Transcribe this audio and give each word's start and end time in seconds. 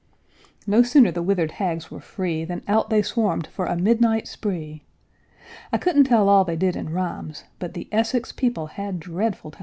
No 0.65 0.81
sooner 0.81 1.11
the 1.11 1.21
withered 1.21 1.51
hags 1.51 1.91
were 1.91 1.99
free 2.01 2.43
Than 2.43 2.63
out 2.67 2.89
they 2.89 3.03
swarmed 3.03 3.45
for 3.45 3.67
a 3.67 3.75
midnight 3.77 4.27
spree; 4.27 4.81
I 5.71 5.77
couldn't 5.77 6.05
tell 6.05 6.27
all 6.27 6.43
they 6.43 6.55
did 6.57 6.75
in 6.75 6.89
rhymes, 6.89 7.43
But 7.59 7.75
the 7.75 7.87
Essex 7.91 8.31
people 8.31 8.65
had 8.65 8.99
dreadful 8.99 9.51
times. 9.51 9.59